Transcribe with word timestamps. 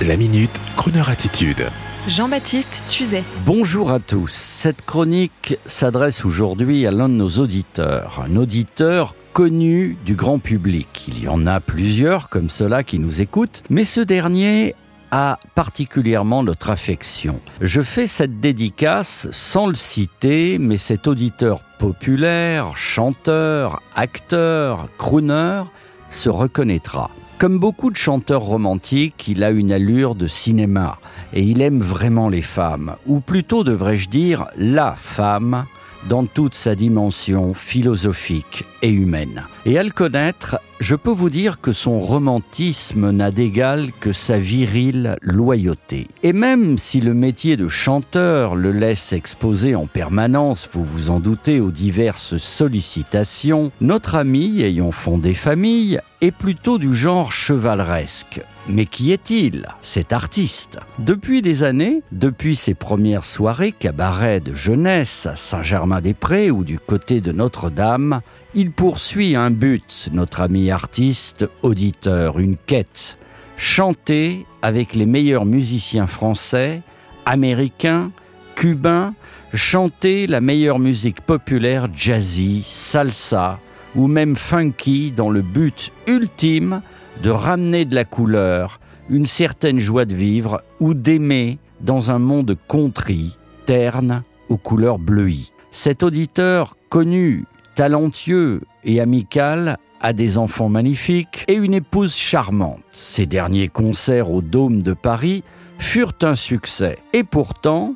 La 0.00 0.16
minute, 0.16 0.50
Kroneur 0.76 1.10
attitude. 1.10 1.66
Jean-Baptiste 2.08 2.84
Tuzet. 2.88 3.22
Bonjour 3.46 3.92
à 3.92 4.00
tous. 4.00 4.32
Cette 4.32 4.84
chronique 4.84 5.58
s'adresse 5.64 6.24
aujourd'hui 6.24 6.86
à 6.86 6.90
l'un 6.90 7.08
de 7.08 7.14
nos 7.14 7.28
auditeurs, 7.28 8.24
un 8.26 8.34
auditeur 8.34 9.14
connu 9.32 9.96
du 10.04 10.16
grand 10.16 10.40
public. 10.40 11.04
Il 11.06 11.22
y 11.22 11.28
en 11.28 11.46
a 11.46 11.60
plusieurs 11.60 12.30
comme 12.30 12.50
cela 12.50 12.82
qui 12.82 12.98
nous 12.98 13.20
écoutent, 13.20 13.62
mais 13.70 13.84
ce 13.84 14.00
dernier 14.00 14.74
a 15.12 15.38
particulièrement 15.54 16.42
notre 16.42 16.70
affection. 16.70 17.38
Je 17.60 17.82
fais 17.82 18.08
cette 18.08 18.40
dédicace 18.40 19.28
sans 19.30 19.68
le 19.68 19.76
citer, 19.76 20.58
mais 20.58 20.78
cet 20.78 21.06
auditeur 21.06 21.60
populaire, 21.78 22.76
chanteur, 22.76 23.82
acteur, 23.94 24.88
crooner, 24.98 25.62
se 26.10 26.28
reconnaîtra. 26.28 27.10
Comme 27.42 27.58
beaucoup 27.58 27.90
de 27.90 27.96
chanteurs 27.96 28.42
romantiques, 28.42 29.26
il 29.26 29.42
a 29.42 29.50
une 29.50 29.72
allure 29.72 30.14
de 30.14 30.28
cinéma. 30.28 31.00
Et 31.32 31.42
il 31.42 31.60
aime 31.60 31.80
vraiment 31.80 32.28
les 32.28 32.40
femmes, 32.40 32.94
ou 33.04 33.18
plutôt 33.18 33.64
devrais-je 33.64 34.08
dire 34.08 34.46
la 34.56 34.94
femme 34.94 35.66
dans 36.08 36.26
toute 36.26 36.54
sa 36.54 36.74
dimension 36.74 37.54
philosophique 37.54 38.64
et 38.82 38.90
humaine. 38.90 39.44
Et 39.66 39.78
à 39.78 39.82
le 39.82 39.90
connaître, 39.90 40.58
je 40.80 40.96
peux 40.96 41.10
vous 41.10 41.30
dire 41.30 41.60
que 41.60 41.72
son 41.72 42.00
romantisme 42.00 43.10
n'a 43.10 43.30
d'égal 43.30 43.90
que 44.00 44.12
sa 44.12 44.38
virile 44.38 45.16
loyauté. 45.22 46.08
Et 46.22 46.32
même 46.32 46.78
si 46.78 47.00
le 47.00 47.14
métier 47.14 47.56
de 47.56 47.68
chanteur 47.68 48.56
le 48.56 48.72
laisse 48.72 49.12
exposer 49.12 49.74
en 49.76 49.86
permanence, 49.86 50.68
vous 50.72 50.84
vous 50.84 51.10
en 51.10 51.20
doutez, 51.20 51.60
aux 51.60 51.70
diverses 51.70 52.36
sollicitations, 52.36 53.70
notre 53.80 54.16
ami, 54.16 54.62
ayant 54.62 54.92
fondé 54.92 55.34
famille, 55.34 56.00
est 56.20 56.32
plutôt 56.32 56.78
du 56.78 56.94
genre 56.94 57.32
chevaleresque. 57.32 58.42
Mais 58.68 58.86
qui 58.86 59.10
est-il, 59.10 59.66
cet 59.80 60.12
artiste? 60.12 60.78
Depuis 61.00 61.42
des 61.42 61.64
années, 61.64 62.02
depuis 62.12 62.54
ses 62.54 62.74
premières 62.74 63.24
soirées 63.24 63.72
cabaret 63.72 64.38
de 64.38 64.54
jeunesse 64.54 65.26
à 65.26 65.34
Saint-Germain-des-Prés 65.34 66.52
ou 66.52 66.62
du 66.62 66.78
côté 66.78 67.20
de 67.20 67.32
Notre-Dame, 67.32 68.20
il 68.54 68.70
poursuit 68.70 69.34
un 69.34 69.50
but, 69.50 70.08
notre 70.12 70.42
ami 70.42 70.70
artiste, 70.70 71.48
auditeur, 71.62 72.38
une 72.38 72.56
quête. 72.56 73.18
Chanter 73.56 74.46
avec 74.62 74.94
les 74.94 75.06
meilleurs 75.06 75.44
musiciens 75.44 76.06
français, 76.06 76.82
américains, 77.26 78.12
cubains, 78.54 79.14
chanter 79.52 80.28
la 80.28 80.40
meilleure 80.40 80.78
musique 80.78 81.20
populaire 81.20 81.88
jazzy, 81.92 82.62
salsa 82.64 83.58
ou 83.96 84.06
même 84.06 84.36
funky 84.36 85.10
dans 85.10 85.30
le 85.30 85.42
but 85.42 85.92
ultime 86.06 86.80
de 87.22 87.30
ramener 87.30 87.84
de 87.84 87.94
la 87.94 88.04
couleur, 88.04 88.80
une 89.08 89.26
certaine 89.26 89.78
joie 89.78 90.04
de 90.04 90.14
vivre 90.14 90.62
ou 90.80 90.94
d'aimer 90.94 91.58
dans 91.80 92.10
un 92.10 92.18
monde 92.18 92.56
contrit, 92.68 93.36
terne, 93.66 94.22
aux 94.48 94.56
couleurs 94.56 94.98
bleuies. 94.98 95.52
Cet 95.70 96.02
auditeur 96.02 96.76
connu, 96.88 97.44
talentueux 97.74 98.62
et 98.84 99.00
amical 99.00 99.78
a 100.00 100.12
des 100.12 100.36
enfants 100.36 100.68
magnifiques 100.68 101.44
et 101.48 101.54
une 101.54 101.74
épouse 101.74 102.14
charmante. 102.14 102.80
Ses 102.90 103.26
derniers 103.26 103.68
concerts 103.68 104.30
au 104.30 104.42
Dôme 104.42 104.82
de 104.82 104.92
Paris 104.92 105.44
furent 105.78 106.14
un 106.22 106.34
succès. 106.34 106.98
Et 107.12 107.24
pourtant, 107.24 107.94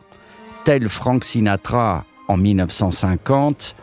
tel 0.64 0.88
Frank 0.88 1.24
Sinatra 1.24 2.04
en 2.28 2.36
1950, 2.36 3.74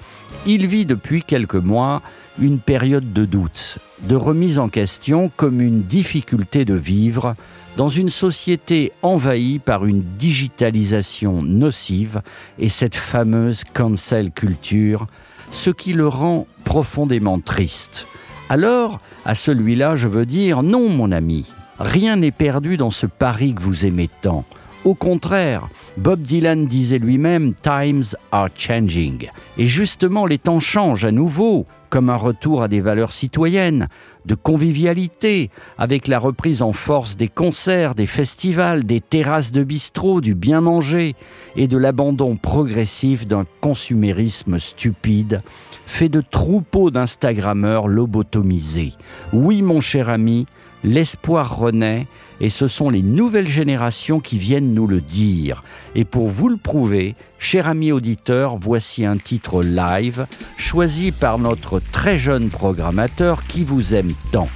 il 0.46 0.68
vit 0.68 0.86
depuis 0.86 1.22
quelques 1.22 1.56
mois 1.56 2.02
une 2.40 2.60
période 2.60 3.14
de 3.14 3.26
doute, 3.26 3.78
de 4.02 4.16
remise 4.16 4.60
en 4.60 4.70
question 4.70 5.32
comme 5.36 5.62
une 5.62 5.84
difficulté 5.84 6.66
de 6.66 6.74
vivre 6.74 7.36
dans 7.78 7.90
une 7.90 8.10
société 8.10 8.92
envahie 9.02 9.60
par 9.60 9.86
une 9.86 10.04
digitalisation 10.18 11.44
nocive 11.44 12.22
et 12.60 12.70
cette 12.70 12.96
fameuse 12.96 13.64
cancel 13.64 14.32
culture, 14.32 15.08
ce 15.52 15.70
qui 15.70 15.94
le 15.94 16.08
rend 16.08 16.48
profondément 16.64 17.40
triste. 17.40 18.08
Alors, 18.50 19.00
à 19.26 19.36
celui-là, 19.36 19.96
je 19.96 20.08
veux 20.08 20.26
dire 20.26 20.64
non, 20.64 20.90
mon 20.90 21.12
ami, 21.12 21.52
rien 21.80 22.16
n'est 22.16 22.32
perdu 22.32 22.78
dans 22.78 22.92
ce 22.92 23.06
pari 23.06 23.56
que 23.56 23.62
vous 23.62 23.86
aimez 23.86 24.10
tant. 24.22 24.46
Au 24.86 24.96
contraire, 24.96 25.70
Bob 25.96 26.22
Dylan 26.22 26.68
disait 26.68 27.00
lui-même 27.00 27.54
Times 27.62 28.04
are 28.34 28.50
changing. 28.54 29.30
Et 29.58 29.66
justement, 29.66 30.26
les 30.26 30.38
temps 30.38 30.60
changent 30.60 31.06
à 31.06 31.12
nouveau, 31.12 31.66
comme 31.90 32.10
un 32.10 32.18
retour 32.18 32.64
à 32.64 32.68
des 32.68 32.82
valeurs 32.82 33.14
citoyennes, 33.14 33.88
de 34.26 34.36
convivialité, 34.36 35.52
avec 35.78 36.08
la 36.10 36.20
reprise 36.20 36.62
en 36.62 36.74
force 36.74 37.16
des 37.16 37.30
concerts, 37.30 37.96
des 37.96 38.08
festivals, 38.08 38.84
des 38.84 39.00
terrasses 39.00 39.54
de 39.54 39.64
bistrot, 39.64 40.20
du 40.20 40.36
bien 40.36 40.60
manger 40.60 41.16
et 41.56 41.68
de 41.68 41.78
l'abandon 41.78 42.36
progressif 42.36 43.26
d'un 43.26 43.46
consumérisme 43.62 44.60
stupide, 44.60 45.44
fait 45.86 46.10
de 46.10 46.20
troupeaux 46.20 46.92
d'Instagrammeurs 46.92 47.88
lobotomisés. 47.88 48.94
Oui, 49.32 49.62
mon 49.62 49.80
cher 49.80 50.10
ami, 50.10 50.46
l'espoir 50.84 51.58
renaît 51.58 52.08
et 52.40 52.50
ce 52.50 52.68
sont 52.68 52.90
les 52.90 53.02
nouvelles 53.02 53.48
générations 53.48 54.20
qui 54.20 54.38
viennent 54.38 54.74
nous 54.74 54.88
le 54.88 55.02
dire. 55.02 55.64
Et 55.96 56.06
pour 56.06 56.30
vous 56.30 56.50
le 56.50 56.58
prouver, 56.58 57.16
cher 57.40 57.68
ami 57.68 57.92
auditeur, 57.92 58.58
voici 58.58 59.06
un 59.06 59.18
titre 59.18 59.64
live 59.64 60.28
choisi 60.58 61.12
par 61.12 61.40
notre 61.40 61.80
très 61.80 62.18
jeune 62.18 62.50
programmateur 62.50 63.46
qui 63.48 63.64
vous 63.64 63.94
aime 63.94 64.12
tant. 64.32 64.50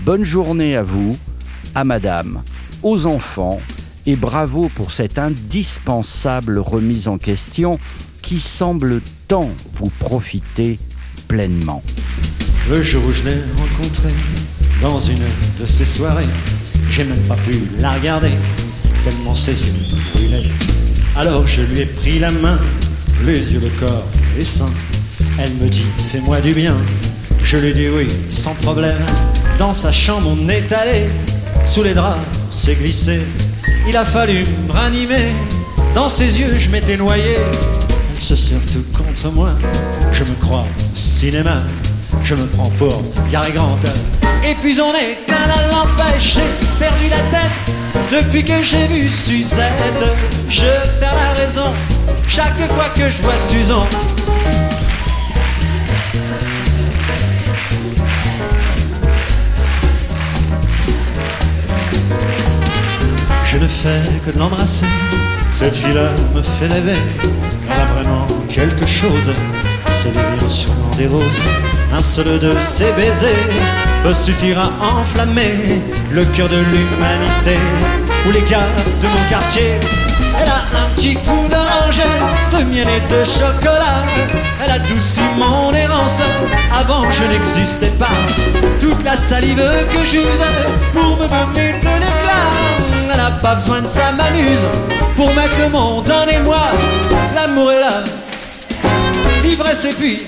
Bonne 0.00 0.24
journée 0.24 0.76
à 0.76 0.82
vous, 0.82 1.16
à 1.74 1.84
madame, 1.84 2.42
aux 2.82 3.06
enfants 3.06 3.60
et 4.06 4.16
bravo 4.16 4.70
pour 4.74 4.92
cette 4.92 5.18
indispensable 5.18 6.58
remise 6.58 7.08
en 7.08 7.18
question 7.18 7.78
qui 8.22 8.40
semble 8.40 9.00
tant 9.28 9.50
vous 9.74 9.90
profiter 9.98 10.78
pleinement. 11.28 11.82
Dans 14.80 15.00
une 15.00 15.24
de 15.60 15.66
ces 15.66 15.84
soirées, 15.84 16.28
j'ai 16.90 17.04
même 17.04 17.22
pas 17.28 17.36
pu 17.36 17.62
la 17.78 17.92
regarder, 17.92 18.30
tellement 19.04 19.34
ses 19.34 19.52
yeux 19.52 19.72
brûlaient. 20.14 20.42
Alors 21.16 21.46
je 21.46 21.62
lui 21.62 21.80
ai 21.80 21.86
pris 21.86 22.18
la 22.18 22.30
main, 22.30 22.58
les 23.24 23.38
yeux, 23.52 23.60
le 23.60 23.70
corps, 23.80 24.04
les 24.38 24.44
seins. 24.44 24.72
Elle 25.38 25.54
me 25.54 25.68
dit, 25.68 25.86
fais-moi 26.10 26.40
du 26.40 26.52
bien. 26.52 26.76
Je 27.42 27.56
lui 27.58 27.72
dis 27.72 27.88
oui, 27.88 28.08
sans 28.28 28.54
problème. 28.54 28.98
Dans 29.58 29.72
sa 29.72 29.92
chambre, 29.92 30.28
on 30.28 30.48
est 30.48 30.70
allé, 30.72 31.08
sous 31.64 31.82
les 31.82 31.94
draps, 31.94 32.20
s'est 32.50 32.74
glissé. 32.74 33.20
Il 33.88 33.96
a 33.96 34.04
fallu 34.04 34.44
me 34.66 34.72
ranimer, 34.72 35.32
dans 35.94 36.08
ses 36.08 36.38
yeux, 36.38 36.54
je 36.54 36.68
m'étais 36.70 36.96
noyé. 36.96 37.36
Elle 38.14 38.20
se 38.20 38.36
serre 38.36 38.60
tout 38.72 38.84
contre 38.96 39.30
moi, 39.32 39.50
je 40.12 40.24
me 40.24 40.34
crois 40.40 40.66
cinéma. 40.94 41.62
Je 42.22 42.34
me 42.34 42.46
prends 42.46 42.70
pour 42.70 43.02
Gary 43.30 43.52
Grant. 43.52 43.78
Et 44.44 44.54
puis 44.54 44.80
on 44.80 44.92
est 44.94 45.18
à 45.32 45.46
la 45.48 45.68
lampe, 45.72 46.02
j'ai 46.20 46.40
perdu 46.78 47.08
la 47.10 47.38
tête 47.38 47.76
depuis 48.12 48.44
que 48.44 48.62
j'ai 48.62 48.86
vu 48.88 49.08
Suzette. 49.08 50.04
Je 50.48 50.66
perds 51.00 51.14
la 51.14 51.44
raison 51.44 51.72
chaque 52.28 52.56
fois 52.72 52.88
que 52.94 53.08
je 53.08 53.22
vois 53.22 53.38
Susan. 53.38 53.82
Je 63.44 63.56
ne 63.58 63.68
fais 63.68 64.02
que 64.24 64.32
de 64.32 64.38
l'embrasser. 64.38 64.86
Cette 65.52 65.76
fille-là 65.76 66.10
me 66.34 66.42
fait 66.42 66.66
rêver. 66.66 67.00
Elle 67.70 67.80
a 67.80 67.84
vraiment 67.86 68.26
quelque 68.50 68.86
chose. 68.86 69.32
C'est 69.94 70.12
le 70.14 70.48
sûrement 70.48 70.90
des 70.98 71.06
roses. 71.06 71.75
Un 71.94 72.00
seul 72.00 72.38
de 72.38 72.52
ses 72.60 72.92
baisers 72.92 73.48
peut 74.02 74.14
suffire 74.14 74.58
à 74.58 75.00
enflammer 75.00 75.80
le 76.12 76.24
cœur 76.26 76.48
de 76.48 76.56
l'humanité. 76.56 77.58
Ou 78.26 78.32
les 78.32 78.42
gars 78.42 78.68
de 79.02 79.08
mon 79.08 79.28
quartier, 79.30 79.78
elle 80.40 80.48
a 80.48 80.82
un 80.82 80.88
petit 80.94 81.14
coup 81.14 81.48
d'orange, 81.48 82.00
de 82.52 82.64
miel 82.64 82.88
et 82.88 83.12
de 83.12 83.24
chocolat. 83.24 84.04
Elle 84.62 84.70
adoucit 84.72 85.20
mon 85.38 85.72
errance, 85.72 86.20
avant 86.76 87.04
je 87.10 87.24
n'existais 87.24 87.92
pas. 87.98 88.06
Toute 88.80 89.02
la 89.04 89.16
salive 89.16 89.62
que 89.90 90.04
j'use 90.04 90.44
pour 90.92 91.16
me 91.16 91.26
donner 91.28 91.72
de 91.72 92.00
l'éclat. 92.00 93.10
Elle 93.10 93.16
n'a 93.16 93.30
pas 93.30 93.54
besoin 93.54 93.80
de 93.80 93.86
ça, 93.86 94.12
m'amuse 94.12 94.66
pour 95.14 95.28
mettre 95.34 95.58
le 95.60 95.70
monde 95.70 96.10
en 96.10 96.28
émoi. 96.28 96.72
L'amour 97.34 97.72
est 97.72 97.80
là, 97.80 98.04
l'ivresse 99.42 99.84
et 99.84 99.94
puis 99.94 100.26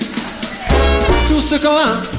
tout 1.39 1.45
ce 1.45 2.18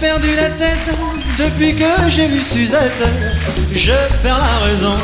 perdu 0.00 0.34
la 0.36 0.48
tête 0.50 0.90
depuis 1.38 1.74
que 1.74 1.84
j'ai 2.08 2.26
vu 2.26 2.40
Suzette. 2.40 3.02
Je 3.74 3.92
perds 4.22 4.38
la 4.38 4.66
raison 4.66 4.94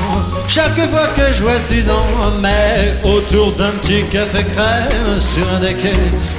chaque 0.48 0.78
fois 0.90 1.08
que 1.16 1.32
je 1.32 1.42
vois 1.42 1.58
Suzanne. 1.58 2.40
Mais 2.40 2.94
autour 3.04 3.52
d'un 3.52 3.70
petit 3.82 4.04
café 4.04 4.44
crème 4.44 5.20
sur 5.20 5.48
un 5.52 5.60
des 5.60 5.74
quais 5.74 5.92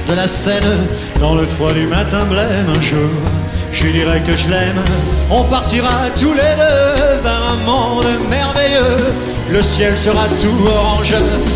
de 0.08 0.14
la 0.14 0.28
Seine, 0.28 0.86
dans 1.20 1.34
le 1.34 1.46
froid 1.46 1.72
du 1.72 1.86
matin 1.86 2.24
blême, 2.24 2.66
un 2.68 2.80
jour, 2.80 3.10
je 3.72 3.84
lui 3.84 3.92
dirai 3.92 4.20
que 4.20 4.36
je 4.36 4.48
l'aime. 4.48 4.82
On 5.30 5.44
partira 5.44 6.10
tous 6.18 6.34
les 6.34 6.54
deux 6.56 7.28
un 7.50 7.56
monde 7.64 8.06
merveilleux. 8.28 8.96
Le 9.50 9.62
ciel 9.62 9.98
sera 9.98 10.26
tout 10.40 10.66
orange, 10.66 11.14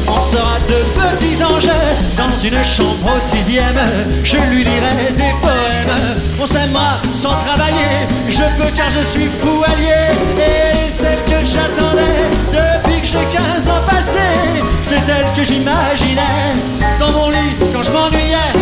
on 0.08 0.20
sera 0.20 0.58
de 0.69 0.79
petits 0.99 1.43
anges 1.44 1.69
dans 2.17 2.37
une 2.43 2.64
chambre 2.64 3.12
au 3.17 3.20
sixième. 3.20 3.79
Je 4.25 4.37
lui 4.50 4.64
lirai 4.64 5.12
des 5.17 5.32
poèmes, 5.41 5.96
on 6.41 6.46
s'aimera 6.46 7.00
sans 7.12 7.37
travailler. 7.46 8.08
Je 8.29 8.43
peux 8.58 8.70
car 8.76 8.91
je 8.91 9.00
suis 9.00 9.29
fou 9.41 9.62
allié 9.64 10.11
et 10.38 10.91
celle 10.91 11.23
que 11.25 11.44
j'attendais 11.44 12.25
depuis 12.52 13.00
que 13.00 13.06
j'ai 13.06 13.26
15 13.31 13.69
ans 13.69 13.85
passés, 13.87 14.64
c'est 14.85 15.05
elle 15.08 15.26
que 15.37 15.44
j'imaginais 15.44 16.55
dans 16.99 17.12
mon 17.12 17.31
lit 17.31 17.55
quand 17.73 17.82
je 17.82 17.93
m'ennuyais. 17.93 18.52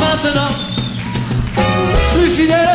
Maintenant, 0.00 0.52
plus 2.14 2.30
fidèle. 2.30 2.74